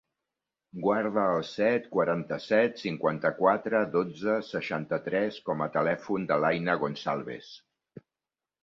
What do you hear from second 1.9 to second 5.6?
quaranta-set, cinquanta-quatre, dotze, seixanta-tres